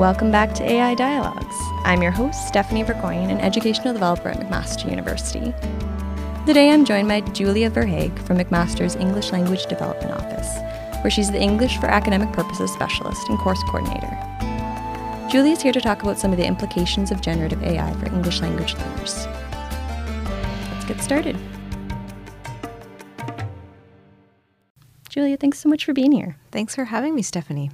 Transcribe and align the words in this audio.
Welcome 0.00 0.30
back 0.30 0.54
to 0.54 0.64
AI 0.64 0.94
Dialogues. 0.94 1.54
I'm 1.84 2.00
your 2.00 2.10
host, 2.10 2.48
Stephanie 2.48 2.84
Verkoeyen, 2.84 3.30
an 3.30 3.38
educational 3.38 3.92
developer 3.92 4.30
at 4.30 4.40
McMaster 4.40 4.88
University. 4.88 5.52
Today 6.46 6.70
I'm 6.70 6.86
joined 6.86 7.06
by 7.06 7.20
Julia 7.20 7.70
Verhaeghe 7.70 8.18
from 8.20 8.38
McMaster's 8.38 8.96
English 8.96 9.30
Language 9.30 9.66
Development 9.66 10.10
Office, 10.12 10.48
where 11.04 11.10
she's 11.10 11.30
the 11.30 11.38
English 11.38 11.76
for 11.76 11.88
Academic 11.88 12.32
Purposes 12.32 12.72
Specialist 12.72 13.28
and 13.28 13.38
Course 13.40 13.62
Coordinator. 13.64 14.08
Julia 15.30 15.52
is 15.52 15.60
here 15.60 15.70
to 15.70 15.82
talk 15.82 16.02
about 16.02 16.18
some 16.18 16.30
of 16.30 16.38
the 16.38 16.46
implications 16.46 17.10
of 17.10 17.20
generative 17.20 17.62
AI 17.62 17.92
for 17.96 18.06
English 18.06 18.40
language 18.40 18.74
learners. 18.76 19.26
Let's 20.72 20.86
get 20.86 21.02
started. 21.02 21.36
Julia, 25.10 25.36
thanks 25.36 25.58
so 25.58 25.68
much 25.68 25.84
for 25.84 25.92
being 25.92 26.12
here. 26.12 26.38
Thanks 26.52 26.74
for 26.74 26.86
having 26.86 27.14
me, 27.14 27.20
Stephanie. 27.20 27.70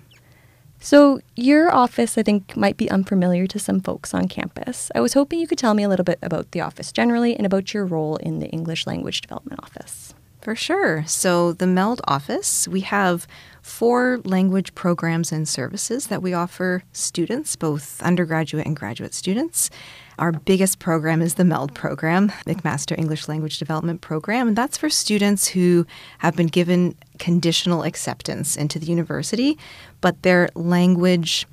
So, 0.87 1.19
your 1.35 1.75
office, 1.75 2.17
I 2.17 2.23
think, 2.23 2.57
might 2.57 2.77
be 2.77 2.89
unfamiliar 2.89 3.49
to 3.49 3.59
some 3.59 3.81
folks 3.81 4.15
on 4.15 4.29
campus. 4.29 4.89
I 4.95 5.01
was 5.01 5.15
hoping 5.15 5.41
you 5.41 5.49
could 5.49 5.59
tell 5.59 5.75
me 5.75 5.83
a 5.83 5.89
little 5.89 6.05
bit 6.05 6.21
about 6.23 6.53
the 6.53 6.61
office 6.61 6.93
generally 6.93 7.35
and 7.35 7.45
about 7.45 7.75
your 7.75 7.85
role 7.85 8.15
in 8.19 8.39
the 8.39 8.47
English 8.51 8.87
Language 8.87 9.21
Development 9.21 9.59
Office. 9.65 10.06
For 10.47 10.55
sure. 10.55 11.03
So, 11.09 11.55
the 11.55 11.67
MELD 11.67 12.01
office, 12.05 12.69
we 12.69 12.83
have 12.83 13.27
four 13.63 14.21
language 14.25 14.77
programs 14.77 15.33
and 15.33 15.49
services 15.49 16.07
that 16.07 16.23
we 16.23 16.35
offer 16.35 16.85
students, 16.93 17.57
both 17.57 18.01
undergraduate 18.01 18.65
and 18.65 18.77
graduate 18.77 19.13
students. 19.13 19.71
Our 20.21 20.31
biggest 20.31 20.79
program 20.79 21.21
is 21.21 21.35
the 21.35 21.45
MELD 21.45 21.75
program, 21.75 22.29
McMaster 22.47 22.97
English 22.97 23.27
Language 23.27 23.59
Development 23.59 24.01
Program, 24.01 24.47
and 24.47 24.57
that's 24.57 24.79
for 24.79 24.89
students 24.89 25.49
who 25.49 25.85
have 26.19 26.37
been 26.37 26.47
given 26.47 26.95
conditional 27.19 27.83
acceptance 27.83 28.57
into 28.57 28.79
the 28.79 28.87
university, 28.87 29.59
but 30.01 30.23
their 30.23 30.49
language 30.55 31.45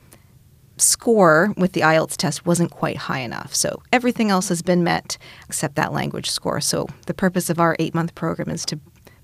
score 0.78 1.54
with 1.58 1.74
the 1.74 1.82
IELTS 1.82 2.18
test 2.18 2.46
wasn't 2.46 2.72
quite 2.72 2.98
high 2.98 3.20
enough. 3.20 3.54
So 3.54 3.82
everything 3.92 4.30
else 4.30 4.50
has 4.50 4.62
been 4.62 4.84
met 4.84 5.18
except 5.48 5.76
that 5.76 5.94
language 5.94 6.30
score. 6.30 6.62
So 6.62 6.88
the 7.06 7.14
purpose 7.14 7.50
of 7.50 7.60
our 7.60 7.76
eight 7.80 7.94
month 7.94 8.16
program 8.16 8.50
is 8.50 8.66
to 8.66 8.80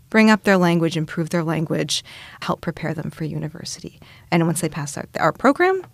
bring 0.09 0.29
up 0.29 0.43
their 0.43 0.57
language, 0.57 0.97
improve 0.97 1.29
their 1.29 1.43
language, 1.43 2.03
help 2.41 2.61
prepare 2.61 2.93
them 2.93 3.11
for 3.11 3.23
university. 3.23 3.99
And 4.31 4.45
once 4.45 4.61
they 4.61 4.69
pass 4.69 4.97
our, 4.97 5.05
our 5.19 5.31
program, 5.31 5.85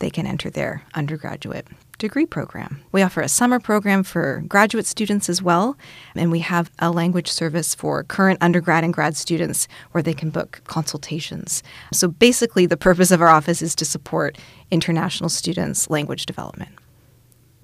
they 0.00 0.10
can 0.10 0.26
enter 0.26 0.50
their 0.50 0.82
undergraduate 0.94 1.66
degree 1.98 2.26
program. 2.26 2.82
We 2.90 3.02
offer 3.02 3.20
a 3.20 3.28
summer 3.28 3.60
program 3.60 4.02
for 4.02 4.42
graduate 4.48 4.86
students 4.86 5.28
as 5.28 5.42
well, 5.42 5.76
and 6.16 6.30
we 6.32 6.40
have 6.40 6.70
a 6.78 6.90
language 6.90 7.30
service 7.30 7.74
for 7.74 8.02
current 8.02 8.38
undergrad 8.40 8.82
and 8.82 8.92
grad 8.92 9.16
students 9.16 9.68
where 9.92 10.02
they 10.02 10.14
can 10.14 10.30
book 10.30 10.62
consultations. 10.64 11.62
So 11.92 12.08
basically, 12.08 12.66
the 12.66 12.78
purpose 12.78 13.10
of 13.10 13.20
our 13.20 13.28
office 13.28 13.60
is 13.60 13.74
to 13.76 13.84
support 13.84 14.38
international 14.70 15.28
students' 15.28 15.90
language 15.90 16.26
development. 16.26 16.72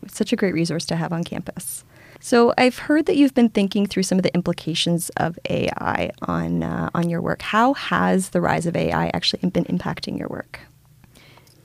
It's 0.02 0.16
such 0.16 0.32
a 0.32 0.36
great 0.36 0.54
resource 0.54 0.84
to 0.86 0.96
have 0.96 1.12
on 1.12 1.24
campus. 1.24 1.84
So 2.20 2.52
I've 2.58 2.78
heard 2.78 3.06
that 3.06 3.16
you've 3.16 3.34
been 3.34 3.50
thinking 3.50 3.86
through 3.86 4.02
some 4.02 4.18
of 4.18 4.22
the 4.22 4.34
implications 4.34 5.10
of 5.16 5.38
AI 5.48 6.10
on 6.22 6.62
uh, 6.62 6.90
on 6.94 7.08
your 7.08 7.20
work. 7.20 7.42
How 7.42 7.74
has 7.74 8.30
the 8.30 8.40
rise 8.40 8.66
of 8.66 8.76
AI 8.76 9.08
actually 9.08 9.48
been 9.50 9.64
impacting 9.64 10.18
your 10.18 10.28
work? 10.28 10.60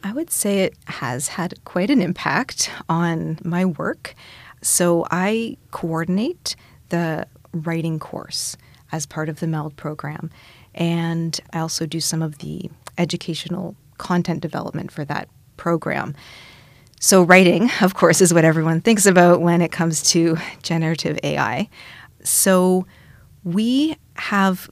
I 0.04 0.14
would 0.14 0.32
say 0.32 0.62
it 0.62 0.76
has 0.86 1.30
had 1.30 1.64
quite 1.64 1.90
an 1.90 2.02
impact 2.02 2.72
on 2.90 3.38
my 3.44 3.66
work. 3.66 4.16
So 4.62 5.06
I 5.12 5.58
coordinate 5.72 6.56
the 6.90 7.28
writing 7.54 8.00
course 8.00 8.58
as 8.92 9.06
part 9.06 9.30
of 9.30 9.40
the 9.40 9.48
MELD 9.48 9.76
program, 9.78 10.30
and 10.76 11.40
I 11.54 11.60
also 11.60 11.86
do 11.86 12.00
some 12.00 12.22
of 12.22 12.40
the 12.40 12.70
educational 12.98 13.76
content 13.98 14.42
development 14.42 14.92
for 14.92 15.06
that 15.06 15.30
program. 15.58 16.16
So, 17.04 17.24
writing, 17.24 17.72
of 17.82 17.96
course, 17.96 18.22
is 18.22 18.32
what 18.32 18.46
everyone 18.46 18.80
thinks 18.80 19.08
about 19.08 19.42
when 19.42 19.60
it 19.60 19.72
comes 19.72 20.04
to 20.12 20.38
generative 20.62 21.18
AI. 21.24 21.68
So, 22.22 22.86
we 23.44 23.98
have 24.18 24.70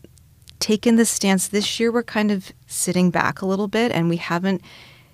taken 0.59 0.95
the 0.95 1.06
stance 1.06 1.47
this 1.47 1.79
year, 1.79 1.91
we're 1.91 2.03
kind 2.03 2.29
of 2.29 2.51
sitting 2.68 3.09
back 3.09 3.41
a 3.41 3.47
little 3.47 3.68
bit 3.68 3.91
and 3.91 4.09
we 4.09 4.18
haven't 4.18 4.62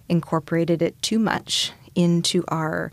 incorporated 0.10 0.82
it 0.82 1.02
too 1.02 1.18
much 1.18 1.72
into 1.96 2.44
our 2.50 2.92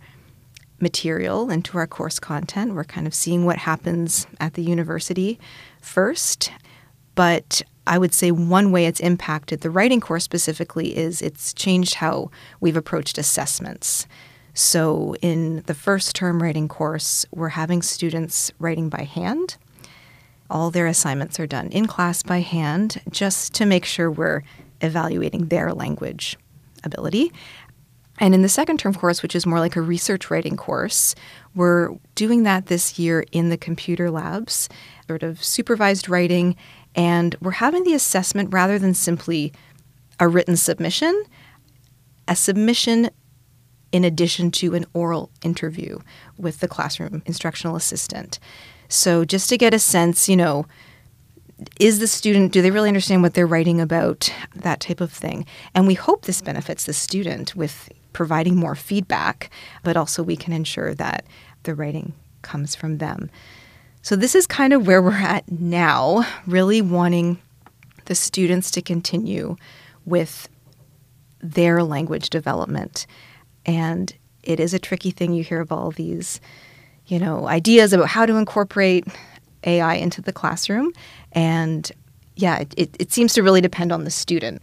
material, 0.79 1.51
into 1.51 1.77
our 1.77 1.89
course 1.89 2.21
content. 2.21 2.75
We're 2.75 2.85
kind 2.85 3.09
of 3.09 3.15
seeing 3.15 3.45
what 3.45 3.57
happens 3.59 4.29
at 4.39 4.55
the 4.55 4.63
university 4.63 5.41
first. 5.81 6.53
But 7.17 7.63
I 7.87 7.99
would 7.99 8.15
say 8.15 8.31
one 8.31 8.71
way 8.71 8.87
it's 8.87 9.01
impacted 9.01 9.61
the 9.61 9.71
writing 9.71 10.01
course 10.01 10.25
specifically 10.25 10.97
is 10.97 11.21
it's 11.21 11.53
changed 11.53 11.95
how 11.95 12.31
we've 12.61 12.77
approached 12.77 13.19
assessments. 13.19 14.07
So, 14.55 15.17
in 15.23 15.63
the 15.67 15.75
first 15.75 16.15
term 16.15 16.43
writing 16.43 16.69
course, 16.69 17.25
we're 17.33 17.51
having 17.51 17.81
students 17.83 18.53
writing 18.59 18.89
by 18.89 19.05
hand. 19.05 19.57
All 20.51 20.71
their 20.71 20.87
assignments 20.87 21.41
are 21.41 21.47
done 21.47 21.69
in 21.69 21.87
class 21.87 22.23
by 22.23 22.41
hand 22.41 23.01
just 23.11 23.55
to 23.55 23.65
make 23.65 23.87
sure 23.87 24.11
we're 24.11 24.43
evaluating 24.83 25.47
their 25.47 25.73
language 25.73 26.37
ability. 26.85 27.33
And 28.19 28.35
in 28.35 28.43
the 28.43 28.49
second 28.49 28.79
term 28.79 28.95
course, 28.95 29.23
which 29.23 29.35
is 29.35 29.47
more 29.47 29.59
like 29.59 29.75
a 29.75 29.81
research 29.81 30.31
writing 30.31 30.57
course, 30.57 31.15
we're 31.55 31.97
doing 32.15 32.43
that 32.43 32.67
this 32.67 32.99
year 32.99 33.25
in 33.33 33.49
the 33.49 33.57
computer 33.57 34.11
labs, 34.11 34.69
sort 35.09 35.23
of 35.23 35.43
supervised 35.43 36.09
writing 36.09 36.57
and 36.95 37.37
we're 37.41 37.53
having 37.53 37.85
the 37.85 37.95
assessment 37.95 38.53
rather 38.53 38.79
than 38.79 38.95
simply 38.95 39.53
a 40.21 40.29
written 40.29 40.57
submission, 40.57 41.25
a 42.29 42.37
submission 42.37 43.11
in 43.93 44.05
addition 44.05 44.51
to 44.51 44.75
an 44.75 44.87
oral 44.95 45.31
interview 45.43 45.99
with 46.39 46.61
the 46.61 46.69
classroom 46.69 47.23
instructional 47.27 47.77
assistant. 47.77 48.39
So, 48.89 49.25
just 49.25 49.49
to 49.49 49.59
get 49.59 49.75
a 49.75 49.79
sense, 49.79 50.29
you 50.29 50.37
know, 50.37 50.67
is 51.79 51.99
the 51.99 52.07
student, 52.07 52.53
do 52.53 52.63
they 52.63 52.71
really 52.71 52.89
understand 52.89 53.23
what 53.23 53.35
they're 53.35 53.47
writing 53.47 53.81
about? 53.81 54.33
That 54.55 54.81
type 54.81 55.01
of 55.01 55.13
thing. 55.13 55.47
And 55.75 55.87
we 55.87 55.95
hope 55.95 56.25
this 56.25 56.43
benefits 56.43 56.85
the 56.85 56.93
student 56.93 57.55
with 57.55 57.91
providing 58.13 58.57
more 58.57 58.75
feedback, 58.75 59.51
but 59.83 59.97
also 59.97 60.23
we 60.23 60.37
can 60.37 60.53
ensure 60.53 60.95
that 60.95 61.25
the 61.63 61.75
writing 61.75 62.15
comes 62.43 62.75
from 62.75 62.99
them. 62.99 63.31
So, 64.03 64.17
this 64.17 64.35
is 64.35 64.49
kind 64.49 64.73
of 64.73 64.87
where 64.87 65.01
we're 65.01 65.13
at 65.13 65.51
now, 65.51 66.27
really 66.47 66.83
wanting 66.83 67.41
the 68.07 68.17
students 68.17 68.73
to 68.73 68.83
continue 68.83 69.57
with 70.05 70.49
their 71.41 71.85
language 71.85 72.29
development. 72.29 73.07
And 73.65 74.13
it 74.43 74.59
is 74.59 74.75
a 74.75 74.79
tricky 74.81 75.13
thing. 75.13 75.33
You 75.33 75.45
hear 75.45 75.61
of 75.61 75.71
all 75.71 75.93
these, 75.93 76.41
you 77.07 77.21
know, 77.21 77.47
ideas 77.47 77.93
about 77.93 78.09
how 78.09 78.27
to 78.27 78.35
incorporate 78.35 79.07
AI 79.65 79.95
into 79.95 80.21
the 80.21 80.33
classroom. 80.33 80.93
And 81.31 81.91
yeah, 82.35 82.65
it, 82.77 82.97
it 82.99 83.13
seems 83.13 83.35
to 83.35 83.43
really 83.43 83.61
depend 83.61 83.93
on 83.93 84.03
the 84.03 84.11
student. 84.11 84.63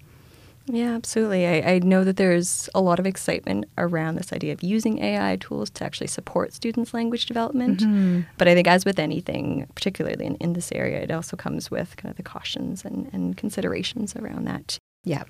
Yeah, 0.72 0.94
absolutely. 0.94 1.48
I, 1.48 1.74
I, 1.74 1.80
know 1.80 2.04
that 2.04 2.18
there's 2.18 2.70
a 2.76 2.82
lot 2.82 3.00
of 3.00 3.08
excitement 3.08 3.66
around 3.78 4.16
this 4.16 4.32
idea 4.32 4.54
of 4.54 4.62
using 4.62 5.00
AI 5.00 5.38
tools 5.38 5.72
to 5.72 5.84
actually 5.84 6.08
support 6.08 6.54
students' 6.54 6.94
language 6.94 7.26
development. 7.26 7.80
Mm-hmm. 7.80 8.22
But 8.38 8.48
I 8.48 8.54
think, 8.54 8.68
as 8.68 8.86
with 8.86 9.00
anything, 9.00 9.68
particularly 9.74 10.24
in, 10.24 10.36
in 10.36 10.54
this 10.54 10.72
area, 10.74 11.00
it 11.00 11.10
also 11.10 11.36
comes 11.36 11.72
with 11.72 11.98
kind 11.98 12.12
of 12.12 12.18
the 12.18 12.24
cautions 12.24 12.86
and, 12.86 13.10
and 13.12 13.36
considerations 13.36 14.16
around 14.16 14.46
that. 14.46 14.78
Yeah. 15.04 15.24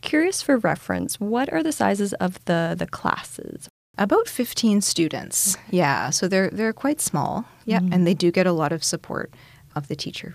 Curious 0.00 0.40
for 0.40 0.56
reference, 0.56 1.20
what 1.20 1.52
are 1.52 1.62
the 1.62 1.72
sizes 1.72 2.14
of 2.14 2.42
the, 2.46 2.74
the 2.78 2.86
classes? 2.86 3.68
About 3.98 4.26
15 4.26 4.80
students. 4.80 5.58
Yeah, 5.70 6.10
so 6.10 6.28
they're 6.28 6.50
they're 6.50 6.72
quite 6.72 7.00
small. 7.00 7.44
Yeah, 7.66 7.80
mm-hmm. 7.80 7.92
and 7.92 8.06
they 8.06 8.14
do 8.14 8.30
get 8.30 8.46
a 8.46 8.52
lot 8.52 8.70
of 8.70 8.84
support 8.84 9.34
of 9.74 9.88
the 9.88 9.96
teacher. 9.96 10.34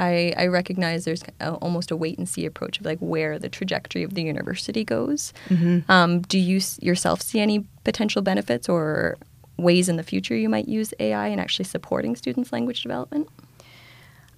I, 0.00 0.32
I 0.38 0.46
recognize 0.46 1.04
there's 1.04 1.22
a, 1.40 1.52
almost 1.52 1.90
a 1.90 1.96
wait 1.96 2.16
and 2.16 2.26
see 2.26 2.46
approach 2.46 2.80
of 2.80 2.86
like 2.86 2.98
where 3.00 3.38
the 3.38 3.50
trajectory 3.50 4.02
of 4.02 4.14
the 4.14 4.22
university 4.22 4.82
goes. 4.82 5.34
Mm-hmm. 5.50 5.90
Um, 5.90 6.22
do 6.22 6.38
you 6.38 6.60
yourself 6.80 7.20
see 7.20 7.38
any 7.38 7.66
potential 7.84 8.22
benefits 8.22 8.66
or 8.66 9.18
ways 9.58 9.90
in 9.90 9.96
the 9.96 10.02
future 10.02 10.34
you 10.34 10.48
might 10.48 10.66
use 10.66 10.94
AI 10.98 11.28
in 11.28 11.38
actually 11.38 11.66
supporting 11.66 12.16
students' 12.16 12.50
language 12.50 12.82
development? 12.82 13.28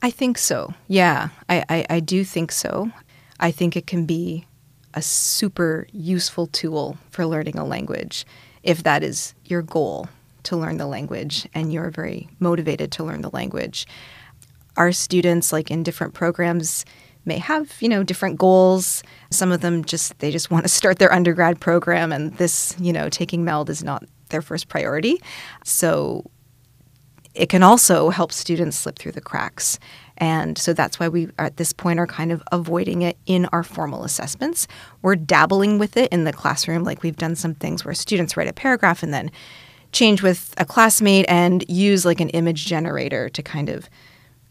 I 0.02 0.10
think 0.10 0.36
so. 0.36 0.74
Yeah, 0.88 1.28
I, 1.48 1.64
I, 1.68 1.86
I 1.88 2.00
do 2.00 2.24
think 2.24 2.50
so. 2.50 2.90
I 3.38 3.52
think 3.52 3.76
it 3.76 3.86
can 3.86 4.04
be 4.04 4.46
a 4.94 5.00
super 5.00 5.86
useful 5.92 6.48
tool 6.48 6.98
for 7.10 7.24
learning 7.24 7.56
a 7.56 7.64
language 7.64 8.26
if 8.64 8.82
that 8.82 9.04
is 9.04 9.34
your 9.44 9.62
goal 9.62 10.08
to 10.42 10.56
learn 10.56 10.76
the 10.76 10.86
language 10.86 11.48
and 11.54 11.72
you're 11.72 11.90
very 11.90 12.28
motivated 12.40 12.90
to 12.92 13.04
learn 13.04 13.22
the 13.22 13.30
language 13.30 13.86
our 14.76 14.92
students 14.92 15.52
like 15.52 15.70
in 15.70 15.82
different 15.82 16.14
programs 16.14 16.84
may 17.24 17.38
have 17.38 17.76
you 17.80 17.88
know 17.88 18.02
different 18.02 18.38
goals 18.38 19.02
some 19.30 19.52
of 19.52 19.60
them 19.60 19.84
just 19.84 20.18
they 20.18 20.30
just 20.30 20.50
want 20.50 20.64
to 20.64 20.68
start 20.80 20.98
their 20.98 21.12
undergrad 21.12 21.60
program 21.60 22.12
and 22.12 22.34
this 22.38 22.74
you 22.78 22.92
know 22.92 23.08
taking 23.08 23.44
MELD 23.44 23.70
is 23.70 23.82
not 23.84 24.04
their 24.30 24.42
first 24.42 24.68
priority 24.68 25.20
so 25.64 26.24
it 27.34 27.48
can 27.48 27.62
also 27.62 28.10
help 28.10 28.30
students 28.32 28.76
slip 28.76 28.98
through 28.98 29.12
the 29.12 29.20
cracks 29.20 29.78
And 30.18 30.56
so 30.58 30.72
that's 30.72 31.00
why 31.00 31.08
we, 31.08 31.28
at 31.38 31.56
this 31.56 31.72
point, 31.72 31.98
are 31.98 32.06
kind 32.06 32.30
of 32.30 32.42
avoiding 32.52 33.02
it 33.02 33.16
in 33.26 33.46
our 33.46 33.62
formal 33.62 34.04
assessments. 34.04 34.68
We're 35.00 35.16
dabbling 35.16 35.78
with 35.78 35.96
it 35.96 36.12
in 36.12 36.24
the 36.24 36.32
classroom. 36.32 36.84
Like 36.84 37.02
we've 37.02 37.16
done 37.16 37.34
some 37.34 37.54
things 37.54 37.84
where 37.84 37.94
students 37.94 38.36
write 38.36 38.48
a 38.48 38.52
paragraph 38.52 39.02
and 39.02 39.12
then 39.12 39.30
change 39.92 40.22
with 40.22 40.54
a 40.58 40.64
classmate 40.64 41.26
and 41.28 41.64
use 41.68 42.04
like 42.04 42.20
an 42.20 42.28
image 42.30 42.66
generator 42.66 43.28
to 43.30 43.42
kind 43.42 43.68
of 43.68 43.88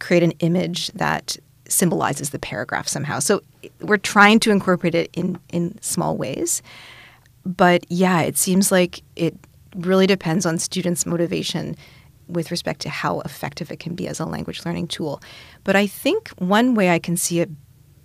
create 0.01 0.23
an 0.23 0.31
image 0.39 0.87
that 0.89 1.37
symbolizes 1.67 2.31
the 2.31 2.39
paragraph 2.39 2.87
somehow. 2.87 3.19
So 3.19 3.41
we're 3.79 3.97
trying 3.97 4.39
to 4.41 4.51
incorporate 4.51 4.95
it 4.95 5.09
in, 5.13 5.39
in 5.53 5.81
small 5.81 6.17
ways. 6.17 6.61
But 7.45 7.85
yeah, 7.89 8.21
it 8.21 8.37
seems 8.37 8.71
like 8.71 9.01
it 9.15 9.35
really 9.75 10.07
depends 10.07 10.45
on 10.45 10.59
students' 10.59 11.05
motivation 11.05 11.77
with 12.27 12.51
respect 12.51 12.81
to 12.81 12.89
how 12.89 13.21
effective 13.21 13.71
it 13.71 13.79
can 13.79 13.95
be 13.95 14.07
as 14.07 14.19
a 14.19 14.25
language 14.25 14.65
learning 14.65 14.87
tool. 14.87 15.21
But 15.63 15.75
I 15.75 15.87
think 15.87 16.29
one 16.37 16.75
way 16.75 16.89
I 16.89 16.99
can 16.99 17.17
see 17.17 17.39
it 17.39 17.49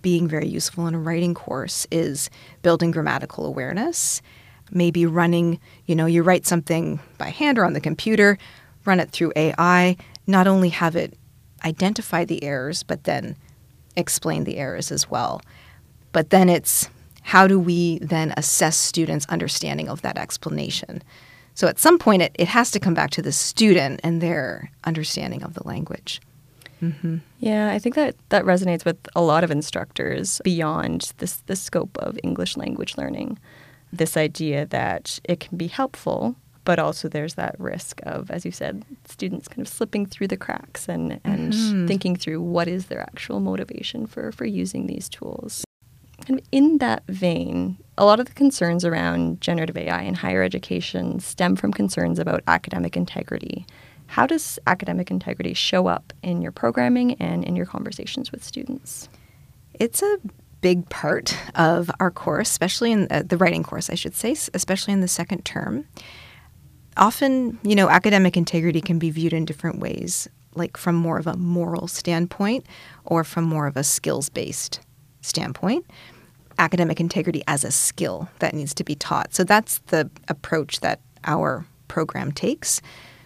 being 0.01 0.27
very 0.27 0.47
useful 0.47 0.87
in 0.87 0.95
a 0.95 0.99
writing 0.99 1.33
course 1.33 1.87
is 1.91 2.29
building 2.61 2.91
grammatical 2.91 3.45
awareness. 3.45 4.21
Maybe 4.71 5.05
running, 5.05 5.59
you 5.85 5.95
know, 5.95 6.05
you 6.05 6.23
write 6.23 6.45
something 6.45 6.99
by 7.17 7.29
hand 7.29 7.57
or 7.57 7.65
on 7.65 7.73
the 7.73 7.81
computer, 7.81 8.37
run 8.85 8.99
it 8.99 9.11
through 9.11 9.33
AI, 9.35 9.97
not 10.25 10.47
only 10.47 10.69
have 10.69 10.95
it 10.95 11.17
identify 11.65 12.25
the 12.25 12.43
errors, 12.43 12.83
but 12.83 13.03
then 13.03 13.35
explain 13.95 14.43
the 14.43 14.57
errors 14.57 14.91
as 14.91 15.09
well. 15.09 15.41
But 16.11 16.29
then 16.29 16.49
it's 16.49 16.89
how 17.23 17.45
do 17.47 17.59
we 17.59 17.99
then 17.99 18.33
assess 18.37 18.77
students' 18.77 19.25
understanding 19.27 19.89
of 19.89 20.01
that 20.01 20.17
explanation? 20.17 21.03
So 21.55 21.67
at 21.67 21.79
some 21.79 21.97
point, 21.97 22.21
it, 22.21 22.35
it 22.39 22.47
has 22.47 22.71
to 22.71 22.79
come 22.79 22.93
back 22.93 23.09
to 23.11 23.21
the 23.21 23.31
student 23.31 23.99
and 24.03 24.21
their 24.21 24.71
understanding 24.85 25.43
of 25.43 25.55
the 25.55 25.67
language. 25.67 26.21
Mm-hmm. 26.81 27.17
Yeah, 27.39 27.71
I 27.71 27.79
think 27.79 27.95
that 27.95 28.15
that 28.29 28.45
resonates 28.45 28.85
with 28.85 28.97
a 29.15 29.21
lot 29.21 29.43
of 29.43 29.51
instructors 29.51 30.39
beyond 30.43 31.13
this 31.17 31.37
the 31.47 31.55
scope 31.55 31.97
of 31.97 32.19
English 32.23 32.55
language 32.55 32.95
learning. 32.97 33.39
This 33.91 34.15
idea 34.15 34.65
that 34.67 35.19
it 35.23 35.39
can 35.39 35.57
be 35.57 35.67
helpful, 35.67 36.35
but 36.67 36.79
also 36.79 37.07
there's 37.07 37.35
that 37.35 37.57
risk 37.59 38.01
of, 38.03 38.29
as 38.29 38.43
you 38.43 38.51
said, 38.51 38.83
students 39.05 39.47
kind 39.47 39.61
of 39.61 39.69
slipping 39.69 40.05
through 40.05 40.27
the 40.27 40.35
cracks 40.35 40.89
and 40.89 41.21
and 41.23 41.53
mm-hmm. 41.53 41.87
thinking 41.87 42.13
through 42.13 42.41
what 42.41 42.67
is 42.67 42.87
their 42.87 42.99
actual 42.99 43.39
motivation 43.39 44.05
for 44.05 44.33
for 44.33 44.43
using 44.43 44.85
these 44.85 45.07
tools. 45.07 45.63
And 46.27 46.41
in 46.51 46.79
that 46.79 47.03
vein, 47.07 47.77
a 47.97 48.03
lot 48.03 48.19
of 48.19 48.25
the 48.25 48.33
concerns 48.33 48.83
around 48.83 49.39
generative 49.39 49.77
AI 49.77 50.01
in 50.01 50.15
higher 50.15 50.43
education 50.43 51.21
stem 51.21 51.55
from 51.55 51.71
concerns 51.71 52.19
about 52.19 52.43
academic 52.47 52.97
integrity. 52.97 53.65
How 54.07 54.27
does 54.27 54.59
academic 54.67 55.09
integrity 55.09 55.53
show 55.53 55.87
up 55.87 56.11
in 56.21 56.41
your 56.41 56.51
programming 56.51 57.13
and 57.13 57.45
in 57.45 57.55
your 57.55 57.65
conversations 57.65 58.29
with 58.29 58.43
students? 58.43 59.07
It's 59.73 60.01
a 60.01 60.17
big 60.59 60.89
part 60.89 61.37
of 61.55 61.89
our 62.01 62.11
course, 62.11 62.49
especially 62.49 62.91
in 62.91 63.07
uh, 63.09 63.23
the 63.25 63.37
writing 63.37 63.63
course, 63.63 63.89
I 63.89 63.95
should 63.95 64.15
say, 64.15 64.35
especially 64.53 64.91
in 64.91 64.99
the 64.99 65.07
second 65.07 65.45
term. 65.45 65.85
Often, 66.97 67.59
you 67.63 67.75
know, 67.75 67.89
academic 67.89 68.35
integrity 68.35 68.81
can 68.81 68.99
be 68.99 69.09
viewed 69.09 69.33
in 69.33 69.45
different 69.45 69.79
ways, 69.79 70.27
like 70.55 70.77
from 70.77 70.95
more 70.95 71.17
of 71.17 71.27
a 71.27 71.37
moral 71.37 71.87
standpoint 71.87 72.65
or 73.05 73.23
from 73.23 73.43
more 73.45 73.67
of 73.67 73.77
a 73.77 73.83
skills 73.83 74.29
based 74.29 74.79
standpoint 75.21 75.85
academic 76.59 76.99
integrity 76.99 77.43
as 77.47 77.63
a 77.63 77.71
skill 77.71 78.29
that 78.39 78.53
needs 78.53 78.73
to 78.75 78.83
be 78.83 78.95
taught. 78.95 79.33
So 79.33 79.43
that's 79.43 79.79
the 79.87 80.09
approach 80.27 80.79
that 80.79 80.99
our 81.23 81.65
program 81.87 82.31
takes. 82.31 82.81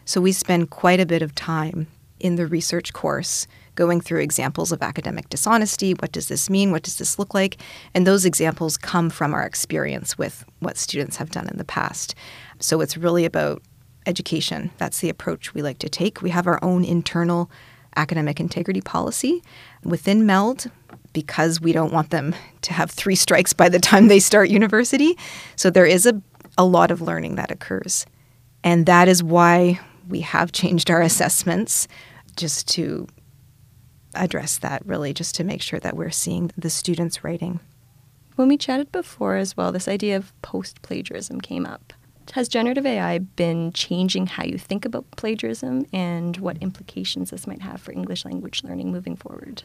So 0.05 0.21
we 0.21 0.31
spend 0.31 0.69
quite 0.69 0.99
a 0.99 1.05
bit 1.05 1.21
of 1.21 1.33
time 1.35 1.87
in 2.19 2.35
the 2.35 2.45
research 2.45 2.93
course 2.93 3.47
going 3.81 3.99
through 3.99 4.19
examples 4.19 4.71
of 4.71 4.83
academic 4.83 5.27
dishonesty. 5.29 5.95
What 5.95 6.11
does 6.11 6.27
this 6.27 6.51
mean? 6.51 6.71
What 6.71 6.83
does 6.83 6.99
this 6.99 7.17
look 7.17 7.33
like? 7.33 7.57
And 7.95 8.05
those 8.05 8.25
examples 8.25 8.77
come 8.77 9.09
from 9.09 9.33
our 9.33 9.43
experience 9.43 10.19
with 10.19 10.45
what 10.59 10.77
students 10.77 11.17
have 11.17 11.31
done 11.31 11.49
in 11.49 11.57
the 11.57 11.63
past. 11.63 12.13
So 12.59 12.79
it's 12.81 12.95
really 12.95 13.25
about 13.25 13.63
education. 14.05 14.69
That's 14.77 14.99
the 14.99 15.09
approach 15.09 15.55
we 15.55 15.63
like 15.63 15.79
to 15.79 15.89
take. 15.89 16.21
We 16.21 16.29
have 16.29 16.45
our 16.45 16.63
own 16.63 16.85
internal 16.85 17.49
academic 17.95 18.39
integrity 18.39 18.81
policy 18.81 19.41
within 19.83 20.27
MELD 20.27 20.69
because 21.11 21.59
we 21.59 21.73
don't 21.73 21.91
want 21.91 22.11
them 22.11 22.35
to 22.61 22.73
have 22.73 22.91
three 22.91 23.15
strikes 23.15 23.51
by 23.51 23.67
the 23.67 23.79
time 23.79 24.09
they 24.09 24.19
start 24.19 24.51
university. 24.51 25.17
So 25.55 25.71
there 25.71 25.87
is 25.87 26.05
a, 26.05 26.21
a 26.55 26.65
lot 26.65 26.91
of 26.91 27.01
learning 27.01 27.33
that 27.37 27.49
occurs. 27.49 28.05
And 28.63 28.85
that 28.85 29.07
is 29.07 29.23
why 29.23 29.79
we 30.07 30.21
have 30.21 30.51
changed 30.51 30.91
our 30.91 31.01
assessments 31.01 31.87
just 32.35 32.67
to 32.75 33.07
address 34.13 34.57
that, 34.59 34.85
really, 34.85 35.13
just 35.13 35.35
to 35.35 35.43
make 35.43 35.61
sure 35.61 35.79
that 35.79 35.95
we're 35.95 36.11
seeing 36.11 36.51
the 36.57 36.69
students 36.69 37.23
writing. 37.23 37.59
When 38.35 38.47
we 38.47 38.57
chatted 38.57 38.91
before 38.91 39.35
as 39.35 39.55
well, 39.55 39.71
this 39.71 39.87
idea 39.87 40.17
of 40.17 40.33
post 40.41 40.81
plagiarism 40.81 41.41
came 41.41 41.65
up. 41.65 41.93
Has 42.33 42.47
generative 42.47 42.85
AI 42.85 43.17
been 43.17 43.73
changing 43.73 44.27
how 44.27 44.43
you 44.43 44.57
think 44.57 44.85
about 44.85 45.09
plagiarism 45.11 45.85
and 45.91 46.37
what 46.37 46.57
implications 46.61 47.31
this 47.31 47.45
might 47.45 47.61
have 47.61 47.81
for 47.81 47.91
English 47.91 48.23
language 48.23 48.63
learning 48.63 48.91
moving 48.91 49.15
forward? 49.15 49.63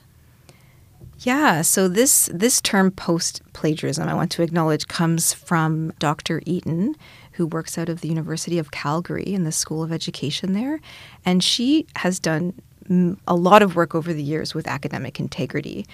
Yeah, 1.21 1.63
so 1.63 1.89
this 1.89 2.29
this 2.33 2.61
term 2.61 2.91
post 2.91 3.41
plagiarism 3.55 4.07
I 4.09 4.15
want 4.15 4.31
to 4.33 4.43
acknowledge 4.43 4.87
comes 4.87 5.33
from 5.33 5.93
Dr. 5.99 6.43
Eaton, 6.45 6.95
who 7.33 7.47
works 7.47 7.79
out 7.79 7.89
of 7.89 8.01
the 8.01 8.09
University 8.09 8.59
of 8.59 8.71
Calgary 8.71 9.23
in 9.23 9.45
the 9.45 9.53
School 9.53 9.83
of 9.83 9.93
Education 9.93 10.53
there, 10.53 10.81
and 11.25 11.43
she 11.43 11.87
has 11.97 12.19
done 12.19 12.53
a 13.27 13.35
lot 13.35 13.63
of 13.63 13.77
work 13.77 13.95
over 13.95 14.13
the 14.13 14.23
years 14.23 14.55
with 14.55 14.67
academic 14.67 15.19
integrity. 15.19 15.87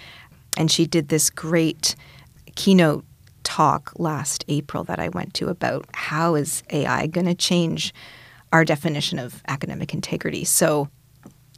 And 0.57 0.71
she 0.71 0.87
did 0.87 1.09
this 1.09 1.31
great 1.31 1.97
keynote 2.55 3.05
talk 3.43 3.93
last 3.99 4.45
April 4.49 4.85
that 4.85 4.99
I 4.99 5.09
went 5.09 5.35
to 5.35 5.49
about 5.49 5.87
how 5.95 6.35
is 6.35 6.63
AI 6.71 7.07
going 7.07 7.27
to 7.27 7.35
change 7.35 7.95
our 8.53 8.65
definition 8.65 9.19
of 9.19 9.43
academic 9.49 9.95
integrity. 9.95 10.45
So 10.45 10.89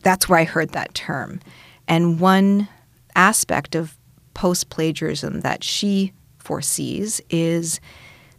that's 0.03 0.29
where 0.29 0.39
I 0.39 0.45
heard 0.45 0.71
that 0.71 0.95
term. 0.95 1.41
And 1.89 2.21
one 2.21 2.69
aspect 3.17 3.75
of 3.75 3.97
post 4.35 4.71
plagiarism 4.71 5.41
that 5.41 5.65
she 5.65 6.13
foresees 6.39 7.21
is 7.31 7.81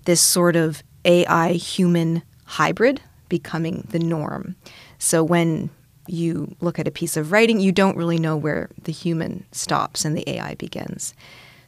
this 0.06 0.22
sort 0.22 0.56
of 0.56 0.84
AI 1.04 1.54
human 1.54 2.24
hybrid 2.46 3.02
becoming 3.30 3.88
the 3.90 4.00
norm. 4.00 4.56
So 5.00 5.24
when 5.24 5.70
you 6.08 6.56
look 6.62 6.80
at 6.80 6.88
a 6.88 6.92
piece 6.92 7.18
of 7.18 7.32
writing, 7.32 7.60
you 7.60 7.72
don't 7.72 7.98
really 7.98 8.20
know 8.20 8.38
where 8.38 8.70
the 8.84 8.92
human 8.92 9.46
stops 9.52 10.06
and 10.06 10.16
the 10.16 10.30
AI 10.30 10.56
begins. 10.56 11.14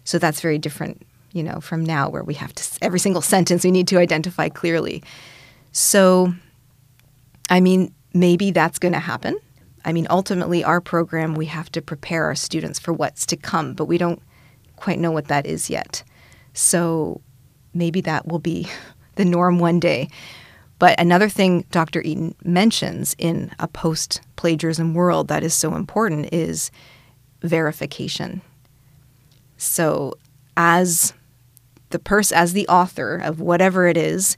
So 0.03 0.19
that's 0.19 0.41
very 0.41 0.57
different, 0.57 1.05
you 1.33 1.43
know, 1.43 1.59
from 1.59 1.83
now 1.83 2.09
where 2.09 2.23
we 2.23 2.33
have 2.35 2.53
to 2.53 2.63
every 2.81 2.99
single 2.99 3.21
sentence 3.21 3.63
we 3.63 3.71
need 3.71 3.87
to 3.89 3.97
identify 3.97 4.49
clearly. 4.49 5.03
So 5.71 6.33
I 7.49 7.59
mean, 7.59 7.93
maybe 8.13 8.51
that's 8.51 8.79
going 8.79 8.93
to 8.93 8.99
happen. 8.99 9.37
I 9.85 9.93
mean, 9.93 10.07
ultimately, 10.09 10.63
our 10.63 10.81
program, 10.81 11.35
we 11.35 11.45
have 11.45 11.71
to 11.71 11.81
prepare 11.81 12.25
our 12.25 12.35
students 12.35 12.79
for 12.79 12.91
what's 12.91 13.25
to 13.27 13.37
come, 13.37 13.73
but 13.73 13.85
we 13.85 13.97
don't 13.97 14.21
quite 14.75 14.99
know 14.99 15.11
what 15.11 15.29
that 15.29 15.45
is 15.45 15.69
yet. 15.69 16.03
So 16.53 17.21
maybe 17.73 18.01
that 18.01 18.27
will 18.27 18.39
be 18.39 18.67
the 19.15 19.25
norm 19.25 19.59
one 19.59 19.79
day. 19.79 20.09
But 20.79 20.99
another 20.99 21.29
thing 21.29 21.65
Dr. 21.71 22.01
Eaton 22.01 22.35
mentions 22.43 23.15
in 23.17 23.51
a 23.59 23.67
post 23.67 24.21
plagiarism 24.35 24.93
world 24.93 25.27
that 25.27 25.43
is 25.43 25.53
so 25.53 25.75
important 25.75 26.33
is 26.33 26.71
verification. 27.41 28.41
So, 29.57 30.13
as 30.55 31.13
the 31.89 31.99
person, 31.99 32.37
as 32.37 32.53
the 32.53 32.67
author 32.67 33.15
of 33.17 33.39
whatever 33.39 33.87
it 33.87 33.97
is, 33.97 34.37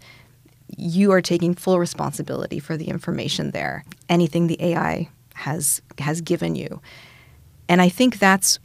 you 0.77 1.11
are 1.11 1.21
taking 1.21 1.55
full 1.55 1.79
responsibility 1.79 2.59
for 2.59 2.77
the 2.77 2.87
information 2.87 3.51
there. 3.51 3.83
Anything 4.07 4.47
the 4.47 4.61
AI 4.61 5.09
has 5.33 5.81
has 5.99 6.21
given 6.21 6.55
you. 6.55 6.81
And 7.67 7.81
I 7.81 7.89
think 7.89 8.19
that's 8.19 8.59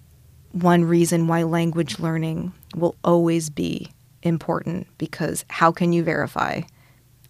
one 0.52 0.84
reason 0.84 1.26
why 1.26 1.42
language 1.42 1.98
learning 1.98 2.52
will 2.76 2.94
always 3.02 3.50
be 3.50 3.90
important 4.22 4.86
because 4.98 5.44
how 5.48 5.72
can 5.72 5.92
you 5.92 6.02
verify 6.02 6.62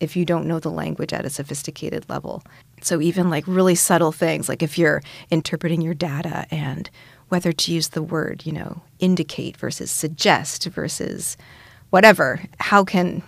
if 0.01 0.17
you 0.17 0.25
don't 0.25 0.47
know 0.47 0.59
the 0.59 0.71
language 0.71 1.13
at 1.13 1.25
a 1.25 1.31
sophisticated 1.31 2.09
level? 2.09 2.43
So 2.83 3.01
even 3.01 3.31
like 3.31 3.45
really 3.47 3.75
subtle 3.75 4.13
things 4.13 4.49
like 4.49 4.63
if 4.63 4.79
you're 4.79 5.03
interpreting 5.31 5.81
your 5.81 5.95
data 5.95 6.47
and 6.51 6.91
whether 7.29 7.53
to 7.53 7.73
use 7.73 7.89
the 7.89 8.03
word, 8.03 8.45
you 8.45 8.53
know, 8.53 8.83
indicate 8.99 9.57
versus 9.57 9.91
suggest 9.91 10.65
versus 10.67 11.37
whatever, 11.91 12.43
how 12.61 12.85
can 12.85 13.23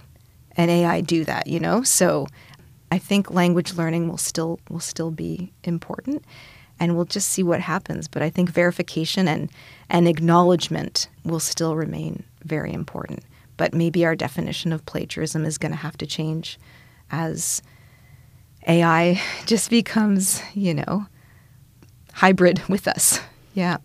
an 0.56 0.68
AI 0.68 1.00
do 1.00 1.24
that, 1.24 1.46
you 1.46 1.60
know? 1.60 1.82
So 1.82 2.26
I 2.90 2.98
think 2.98 3.30
language 3.30 3.74
learning 3.74 4.08
will 4.08 4.18
still 4.18 4.60
will 4.68 4.80
still 4.80 5.10
be 5.10 5.52
important 5.64 6.24
and 6.78 6.94
we'll 6.94 7.04
just 7.04 7.30
see 7.30 7.42
what 7.42 7.60
happens. 7.60 8.08
But 8.08 8.22
I 8.22 8.30
think 8.30 8.50
verification 8.50 9.28
and, 9.28 9.50
and 9.88 10.06
acknowledgement 10.06 11.08
will 11.24 11.40
still 11.40 11.76
remain 11.76 12.24
very 12.44 12.72
important. 12.72 13.20
But 13.56 13.74
maybe 13.74 14.04
our 14.04 14.16
definition 14.16 14.72
of 14.72 14.84
plagiarism 14.86 15.44
is 15.44 15.58
going 15.58 15.72
to 15.72 15.78
have 15.78 15.96
to 15.98 16.06
change 16.06 16.58
as 17.10 17.62
AI 18.66 19.20
just 19.46 19.70
becomes, 19.70 20.42
you 20.54 20.74
know, 20.74 21.06
hybrid 22.12 22.62
with 22.68 22.88
us. 22.88 23.20
Yeah. 23.54 23.78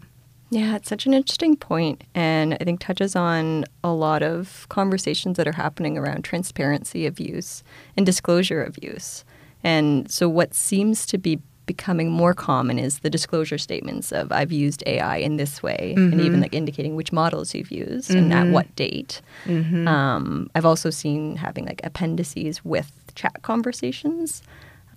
Yeah, 0.53 0.75
it's 0.75 0.89
such 0.89 1.05
an 1.05 1.13
interesting 1.13 1.55
point, 1.55 2.03
and 2.13 2.55
I 2.59 2.65
think 2.65 2.81
touches 2.81 3.15
on 3.15 3.63
a 3.85 3.93
lot 3.93 4.21
of 4.21 4.67
conversations 4.67 5.37
that 5.37 5.47
are 5.47 5.53
happening 5.53 5.97
around 5.97 6.25
transparency 6.25 7.05
of 7.05 7.21
use 7.21 7.63
and 7.95 8.05
disclosure 8.05 8.61
of 8.61 8.77
use. 8.83 9.23
And 9.63 10.11
so, 10.11 10.27
what 10.27 10.53
seems 10.53 11.05
to 11.05 11.17
be 11.17 11.39
becoming 11.73 12.11
more 12.11 12.33
common 12.33 12.77
is 12.77 12.99
the 12.99 13.09
disclosure 13.09 13.57
statements 13.57 14.11
of 14.11 14.31
I've 14.31 14.51
used 14.51 14.83
AI 14.85 15.17
in 15.17 15.37
this 15.37 15.63
way, 15.63 15.95
mm-hmm. 15.97 16.11
and 16.11 16.21
even 16.21 16.41
like 16.41 16.53
indicating 16.53 16.95
which 16.95 17.11
models 17.11 17.53
you've 17.55 17.71
used 17.71 18.09
mm-hmm. 18.09 18.17
and 18.17 18.33
at 18.33 18.43
mm-hmm. 18.43 18.53
what 18.53 18.75
date. 18.75 19.21
Mm-hmm. 19.45 19.87
Um, 19.87 20.49
I've 20.55 20.65
also 20.65 20.89
seen 20.89 21.37
having 21.37 21.65
like 21.65 21.81
appendices 21.83 22.65
with 22.65 22.91
chat 23.15 23.41
conversations 23.41 24.41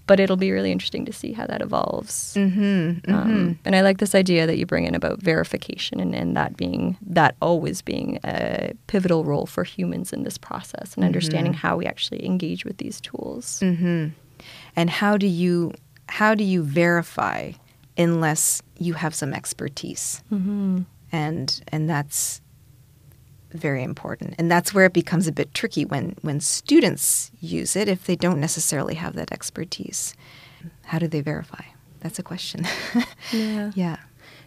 but 0.06 0.20
it'll 0.20 0.36
be 0.36 0.52
really 0.52 0.70
interesting 0.70 1.06
to 1.06 1.12
see 1.14 1.32
how 1.32 1.46
that 1.46 1.62
evolves. 1.62 2.34
Mm-hmm, 2.36 2.60
mm-hmm. 2.60 3.14
Um, 3.14 3.58
and 3.64 3.74
I 3.74 3.80
like 3.80 3.98
this 3.98 4.14
idea 4.14 4.46
that 4.46 4.58
you 4.58 4.66
bring 4.66 4.84
in 4.84 4.94
about 4.94 5.18
verification 5.22 5.98
and, 5.98 6.14
and 6.14 6.36
that 6.36 6.58
being 6.58 6.98
that 7.06 7.36
always 7.40 7.80
being 7.80 8.18
a 8.22 8.74
pivotal 8.86 9.24
role 9.24 9.46
for 9.46 9.64
humans 9.64 10.12
in 10.12 10.24
this 10.24 10.36
process 10.36 10.94
and 10.94 11.02
mm-hmm. 11.02 11.04
understanding 11.04 11.54
how 11.54 11.78
we 11.78 11.86
actually 11.86 12.22
engage 12.22 12.66
with 12.66 12.76
these 12.76 13.00
tools. 13.00 13.60
Mm-hmm. 13.62 14.08
And 14.76 14.90
how 14.90 15.16
do 15.16 15.26
you 15.26 15.72
how 16.08 16.34
do 16.34 16.44
you 16.44 16.62
verify 16.62 17.52
unless 17.96 18.62
you 18.78 18.94
have 18.94 19.14
some 19.14 19.32
expertise? 19.32 20.22
Mm-hmm. 20.32 20.82
And 21.12 21.62
and 21.68 21.88
that's 21.88 22.40
very 23.54 23.82
important. 23.82 24.34
And 24.36 24.50
that's 24.50 24.74
where 24.74 24.84
it 24.84 24.92
becomes 24.92 25.26
a 25.26 25.32
bit 25.32 25.54
tricky 25.54 25.84
when, 25.84 26.16
when 26.22 26.40
students 26.40 27.30
use 27.40 27.76
it 27.76 27.88
if 27.88 28.04
they 28.04 28.16
don't 28.16 28.40
necessarily 28.40 28.94
have 28.96 29.14
that 29.14 29.32
expertise. 29.32 30.14
How 30.82 30.98
do 30.98 31.06
they 31.06 31.20
verify? 31.20 31.62
That's 32.00 32.18
a 32.18 32.22
question. 32.22 32.66
yeah. 33.32 33.70
Yeah. 33.74 33.96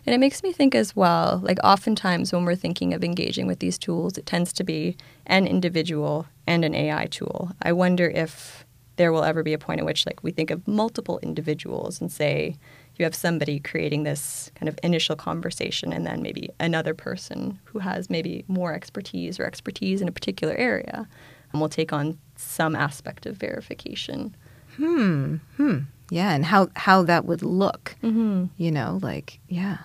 And 0.05 0.13
it 0.13 0.19
makes 0.19 0.43
me 0.43 0.53
think 0.53 0.73
as 0.75 0.95
well, 0.95 1.41
like 1.43 1.57
oftentimes 1.63 2.31
when 2.31 2.45
we're 2.45 2.55
thinking 2.55 2.93
of 2.93 3.03
engaging 3.03 3.47
with 3.47 3.59
these 3.59 3.77
tools, 3.77 4.17
it 4.17 4.25
tends 4.25 4.53
to 4.53 4.63
be 4.63 4.95
an 5.25 5.47
individual 5.47 6.27
and 6.45 6.63
an 6.63 6.73
AI 6.73 7.07
tool. 7.07 7.51
I 7.61 7.73
wonder 7.73 8.09
if 8.09 8.65
there 8.97 9.11
will 9.11 9.23
ever 9.23 9.43
be 9.43 9.53
a 9.53 9.57
point 9.57 9.79
at 9.79 9.85
which 9.85 10.05
like 10.05 10.21
we 10.23 10.31
think 10.31 10.51
of 10.51 10.67
multiple 10.67 11.19
individuals 11.23 12.01
and 12.01 12.11
say, 12.11 12.55
you 12.97 13.05
have 13.05 13.15
somebody 13.15 13.59
creating 13.59 14.03
this 14.03 14.51
kind 14.55 14.67
of 14.67 14.77
initial 14.83 15.15
conversation 15.15 15.93
and 15.93 16.05
then 16.05 16.21
maybe 16.21 16.49
another 16.59 16.93
person 16.93 17.59
who 17.65 17.79
has 17.79 18.09
maybe 18.09 18.43
more 18.47 18.73
expertise 18.73 19.39
or 19.39 19.45
expertise 19.45 20.01
in 20.01 20.07
a 20.07 20.11
particular 20.11 20.55
area 20.55 21.07
and 21.51 21.61
will 21.61 21.69
take 21.69 21.93
on 21.93 22.17
some 22.35 22.75
aspect 22.75 23.25
of 23.25 23.37
verification. 23.37 24.35
Hmm. 24.75 25.35
Hmm. 25.55 25.77
Yeah, 26.09 26.33
and 26.33 26.45
how 26.45 26.69
how 26.75 27.03
that 27.03 27.25
would 27.25 27.41
look. 27.41 27.95
Mm-hmm. 28.01 28.45
You 28.57 28.71
know, 28.71 28.99
like 29.01 29.39
yeah, 29.49 29.77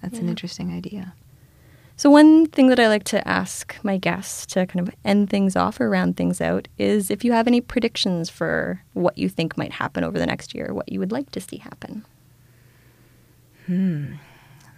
that's 0.00 0.14
yeah. 0.14 0.22
an 0.22 0.28
interesting 0.28 0.72
idea. 0.72 1.14
So 2.02 2.10
one 2.10 2.46
thing 2.46 2.66
that 2.66 2.80
I 2.80 2.88
like 2.88 3.04
to 3.04 3.28
ask 3.28 3.78
my 3.84 3.96
guests 3.96 4.44
to 4.46 4.66
kind 4.66 4.88
of 4.88 4.92
end 5.04 5.30
things 5.30 5.54
off 5.54 5.80
or 5.80 5.88
round 5.88 6.16
things 6.16 6.40
out 6.40 6.66
is 6.76 7.12
if 7.12 7.24
you 7.24 7.30
have 7.30 7.46
any 7.46 7.60
predictions 7.60 8.28
for 8.28 8.82
what 8.92 9.16
you 9.16 9.28
think 9.28 9.56
might 9.56 9.70
happen 9.70 10.02
over 10.02 10.18
the 10.18 10.26
next 10.26 10.52
year, 10.52 10.74
what 10.74 10.90
you 10.90 10.98
would 10.98 11.12
like 11.12 11.30
to 11.30 11.40
see 11.40 11.58
happen. 11.58 12.04
Hmm, 13.66 14.14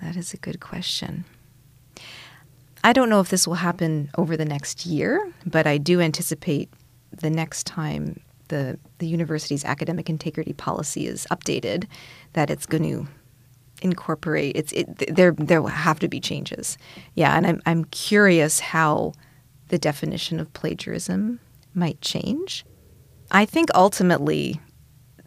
that 0.02 0.16
is 0.16 0.34
a 0.34 0.36
good 0.36 0.60
question. 0.60 1.24
I 2.84 2.92
don't 2.92 3.08
know 3.08 3.20
if 3.20 3.30
this 3.30 3.48
will 3.48 3.54
happen 3.54 4.10
over 4.18 4.36
the 4.36 4.44
next 4.44 4.84
year, 4.84 5.32
but 5.46 5.66
I 5.66 5.78
do 5.78 6.02
anticipate 6.02 6.68
the 7.10 7.30
next 7.30 7.64
time 7.64 8.20
the 8.48 8.78
the 8.98 9.06
university's 9.06 9.64
academic 9.64 10.10
integrity 10.10 10.52
policy 10.52 11.06
is 11.06 11.26
updated 11.30 11.86
that 12.34 12.50
it's 12.50 12.66
going 12.66 12.82
to 12.82 13.08
incorporate 13.82 14.56
it's 14.56 14.72
it, 14.72 15.14
there 15.14 15.32
there 15.32 15.60
will 15.60 15.68
have 15.68 15.98
to 16.00 16.08
be 16.08 16.20
changes. 16.20 16.78
Yeah, 17.14 17.36
and 17.36 17.46
I'm 17.46 17.62
I'm 17.66 17.84
curious 17.86 18.60
how 18.60 19.12
the 19.68 19.78
definition 19.78 20.40
of 20.40 20.52
plagiarism 20.52 21.40
might 21.74 22.00
change. 22.00 22.64
I 23.30 23.44
think 23.44 23.68
ultimately 23.74 24.60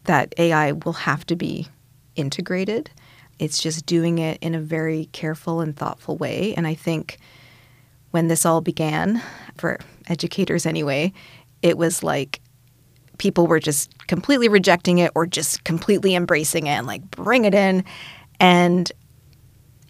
that 0.04 0.34
AI 0.38 0.72
will 0.72 0.94
have 0.94 1.26
to 1.26 1.36
be 1.36 1.68
integrated 2.16 2.90
it's 3.38 3.60
just 3.62 3.86
doing 3.86 4.18
it 4.18 4.38
in 4.40 4.54
a 4.54 4.60
very 4.60 5.06
careful 5.12 5.60
and 5.60 5.76
thoughtful 5.76 6.16
way. 6.16 6.54
And 6.56 6.66
I 6.66 6.74
think 6.74 7.18
when 8.10 8.28
this 8.28 8.44
all 8.44 8.60
began, 8.60 9.22
for 9.56 9.78
educators 10.08 10.66
anyway, 10.66 11.12
it 11.62 11.78
was 11.78 12.02
like 12.02 12.40
people 13.18 13.46
were 13.46 13.60
just 13.60 14.06
completely 14.06 14.48
rejecting 14.48 14.98
it 14.98 15.12
or 15.14 15.26
just 15.26 15.64
completely 15.64 16.14
embracing 16.14 16.66
it 16.66 16.70
and 16.72 16.86
like 16.86 17.08
bring 17.10 17.44
it 17.44 17.54
in. 17.54 17.84
And 18.40 18.90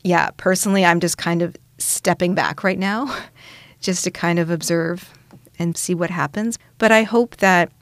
yeah, 0.02 0.30
personally, 0.36 0.84
I'm 0.84 1.00
just 1.00 1.18
kind 1.18 1.42
of 1.42 1.56
stepping 1.78 2.34
back 2.34 2.64
right 2.64 2.78
now 2.78 3.14
just 3.80 4.04
to 4.04 4.10
kind 4.10 4.38
of 4.38 4.50
observe 4.50 5.12
and 5.58 5.76
see 5.76 5.94
what 5.94 6.10
happens. 6.10 6.58
But 6.78 6.92
I 6.92 7.02
hope 7.02 7.36
that 7.38 7.72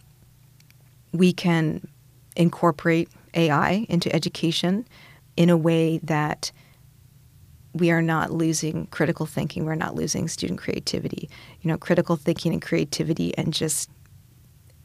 we 1.13 1.33
can 1.33 1.87
incorporate 2.37 3.09
AI 3.35 3.87
into 3.89 4.15
education 4.15 4.87
in 5.37 5.51
a 5.51 5.57
way 5.57 5.99
that 5.99 6.51
we 7.75 7.91
are 7.91 8.03
not 8.03 8.31
losing 8.33 8.87
critical 8.87 9.27
thinking, 9.27 9.67
we're 9.67 9.75
not 9.75 9.95
losing 9.95 10.29
student 10.29 10.59
creativity. 10.59 11.29
You 11.61 11.69
know, 11.69 11.77
critical 11.77 12.17
thinking 12.17 12.55
and 12.55 12.63
creativity 12.63 13.37
and 13.37 13.53
just 13.53 13.91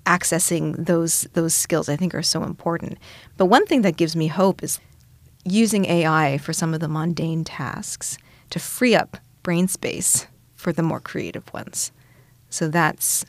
accessing 0.05 0.85
those 0.85 1.27
those 1.33 1.53
skills 1.53 1.87
I 1.87 1.95
think 1.95 2.13
are 2.13 2.23
so 2.23 2.43
important. 2.43 2.97
But 3.37 3.45
one 3.45 3.65
thing 3.65 3.81
that 3.83 3.97
gives 3.97 4.15
me 4.15 4.27
hope 4.27 4.63
is 4.63 4.79
using 5.43 5.85
AI 5.85 6.37
for 6.37 6.53
some 6.53 6.73
of 6.73 6.79
the 6.79 6.87
mundane 6.87 7.43
tasks 7.43 8.17
to 8.49 8.59
free 8.59 8.95
up 8.95 9.17
brain 9.43 9.67
space 9.67 10.27
for 10.55 10.71
the 10.71 10.83
more 10.83 10.99
creative 10.99 11.51
ones. 11.53 11.91
So 12.49 12.67
that's 12.67 13.25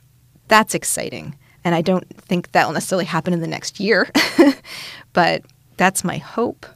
that's 0.48 0.74
exciting. 0.74 1.36
And 1.64 1.74
I 1.74 1.80
don't 1.80 2.06
think 2.20 2.52
that 2.52 2.66
will 2.66 2.74
necessarily 2.74 3.04
happen 3.04 3.32
in 3.32 3.40
the 3.40 3.46
next 3.46 3.78
year, 3.80 4.10
but 5.12 5.42
that's 5.76 6.04
my 6.04 6.18
hope 6.18 6.66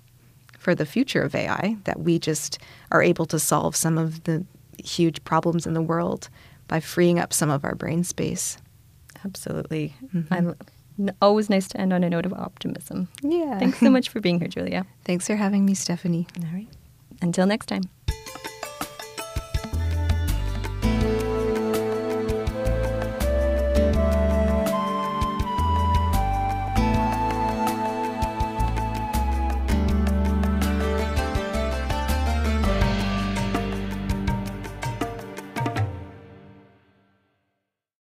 for 0.58 0.74
the 0.74 0.86
future 0.86 1.22
of 1.22 1.34
AI 1.34 1.76
that 1.84 2.00
we 2.00 2.18
just 2.18 2.58
are 2.90 3.02
able 3.02 3.26
to 3.26 3.38
solve 3.38 3.76
some 3.76 3.98
of 3.98 4.24
the 4.24 4.44
huge 4.82 5.22
problems 5.24 5.66
in 5.66 5.74
the 5.74 5.82
world 5.82 6.28
by 6.68 6.80
freeing 6.80 7.18
up 7.18 7.32
some 7.32 7.50
of 7.50 7.64
our 7.64 7.74
brain 7.74 8.04
space. 8.04 8.58
Absolutely. 9.24 9.94
Mm-hmm. 10.14 10.52
Always 11.20 11.50
nice 11.50 11.68
to 11.68 11.80
end 11.80 11.92
on 11.92 12.04
a 12.04 12.10
note 12.10 12.26
of 12.26 12.32
optimism. 12.32 13.08
Yeah. 13.22 13.58
Thanks 13.58 13.78
so 13.80 13.90
much 13.90 14.08
for 14.08 14.20
being 14.20 14.38
here, 14.38 14.48
Julia. 14.48 14.86
Thanks 15.04 15.26
for 15.26 15.36
having 15.36 15.64
me, 15.64 15.74
Stephanie. 15.74 16.26
All 16.42 16.48
right. 16.52 16.68
Until 17.22 17.46
next 17.46 17.66
time. 17.66 17.82